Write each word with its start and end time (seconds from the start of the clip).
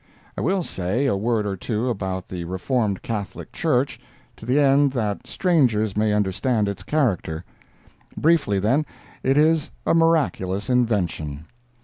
I 0.35 0.41
will 0.41 0.63
say 0.63 1.05
a 1.05 1.15
word 1.15 1.45
or 1.45 1.55
two 1.55 1.87
about 1.87 2.27
the 2.27 2.43
Reformed 2.45 3.03
Catholic 3.03 3.51
Church, 3.53 3.99
to 4.35 4.47
the 4.47 4.59
end 4.59 4.93
that 4.93 5.27
strangers 5.27 5.95
may 5.95 6.11
understand 6.11 6.67
its 6.67 6.81
character. 6.81 7.45
Briefly, 8.17 8.57
then, 8.57 8.83
it 9.21 9.37
is 9.37 9.69
a 9.85 9.93
miraculous 9.93 10.71
invention. 10.71 11.45